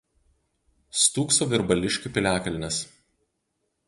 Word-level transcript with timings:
Stūkso 1.01 1.47
Virbališkių 1.51 2.11
piliakalnis. 2.15 2.81